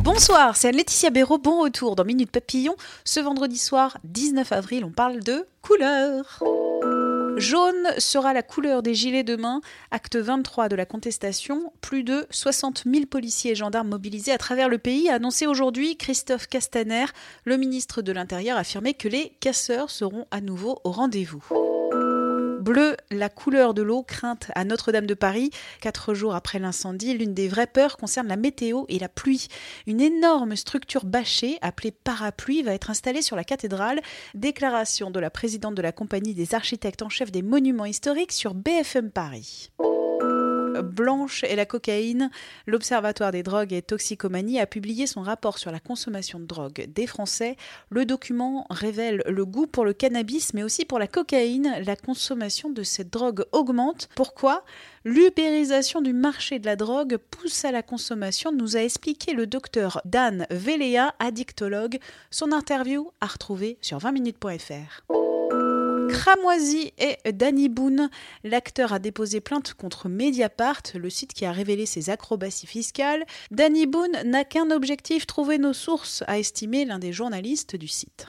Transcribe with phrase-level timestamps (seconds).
[0.00, 1.38] Bonsoir, c'est Laetitia Béraud.
[1.38, 2.74] Bon retour dans Minute Papillon.
[3.04, 6.42] Ce vendredi soir, 19 avril, on parle de couleur.
[7.36, 9.60] Jaune sera la couleur des gilets demain.
[9.90, 11.72] Acte 23 de la contestation.
[11.82, 15.96] Plus de 60 000 policiers et gendarmes mobilisés à travers le pays a annoncé aujourd'hui
[15.96, 17.06] Christophe Castaner.
[17.44, 21.44] Le ministre de l'Intérieur a affirmé que les casseurs seront à nouveau au rendez-vous.
[22.66, 25.52] Bleu, la couleur de l'eau crainte à Notre-Dame de Paris.
[25.80, 29.46] Quatre jours après l'incendie, l'une des vraies peurs concerne la météo et la pluie.
[29.86, 34.00] Une énorme structure bâchée, appelée parapluie, va être installée sur la cathédrale.
[34.34, 38.52] Déclaration de la présidente de la compagnie des architectes en chef des monuments historiques sur
[38.52, 39.70] BFM Paris.
[40.82, 42.30] Blanche et la cocaïne,
[42.66, 47.06] l'Observatoire des drogues et toxicomanie a publié son rapport sur la consommation de drogue des
[47.06, 47.56] Français.
[47.90, 51.74] Le document révèle le goût pour le cannabis, mais aussi pour la cocaïne.
[51.84, 54.08] La consommation de cette drogue augmente.
[54.14, 54.64] Pourquoi?
[55.04, 60.00] L'ubérisation du marché de la drogue pousse à la consommation, nous a expliqué le docteur
[60.04, 61.98] Dan Velea, addictologue.
[62.30, 65.25] Son interview à retrouver sur 20minutes.fr.
[66.08, 68.10] Cramoisi et Danny Boone.
[68.44, 73.24] L'acteur a déposé plainte contre Mediapart, le site qui a révélé ses acrobaties fiscales.
[73.50, 78.26] Danny Boone n'a qu'un objectif, trouver nos sources, a estimé l'un des journalistes du site.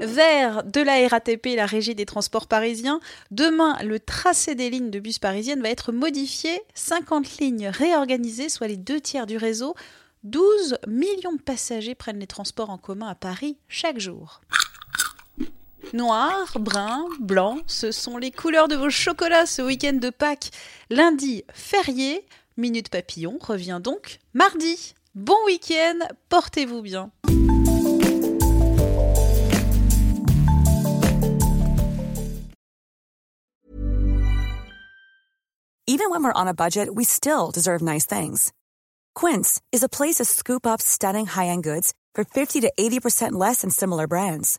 [0.00, 3.00] Vert de la RATP, la régie des transports parisiens.
[3.30, 6.60] Demain, le tracé des lignes de bus parisiennes va être modifié.
[6.74, 9.74] 50 lignes réorganisées, soit les deux tiers du réseau.
[10.24, 14.40] 12 millions de passagers prennent les transports en commun à Paris chaque jour.
[15.92, 20.50] Noir, brun, blanc, ce sont les couleurs de vos chocolats ce week-end de Pâques.
[20.90, 24.94] Lundi, férié, Minute Papillon revient donc mardi.
[25.14, 27.10] Bon week-end, portez-vous bien.
[35.86, 38.52] Even when we're on a budget, we still deserve nice things.
[39.14, 43.60] Quince is a place to scoop up stunning high-end goods for 50 to 80% less
[43.60, 44.58] than similar brands.